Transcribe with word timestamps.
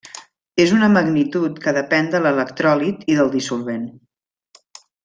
És 0.63 0.71
una 0.77 0.87
magnitud 0.93 1.59
que 1.67 1.75
depèn 1.79 2.09
de 2.17 2.23
l'electròlit 2.25 3.07
i 3.17 3.21
del 3.21 3.33
dissolvent. 3.39 3.89